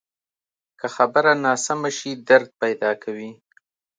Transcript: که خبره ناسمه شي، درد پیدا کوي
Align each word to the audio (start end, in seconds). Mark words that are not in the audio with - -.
که 0.79 0.87
خبره 0.95 1.33
ناسمه 1.43 1.89
شي، 1.97 2.11
درد 2.27 2.49
پیدا 2.61 2.91
کوي 3.03 3.31